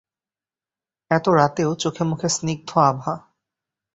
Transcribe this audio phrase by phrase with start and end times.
[1.11, 3.13] এত রাতেও চোখে-মুখে স্নিগ্ধ আভা।